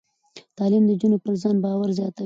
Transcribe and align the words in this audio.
تعلیم 0.57 0.83
د 0.85 0.89
نجونو 0.91 1.17
پر 1.23 1.33
ځان 1.41 1.55
باور 1.63 1.89
زیاتوي. 1.99 2.19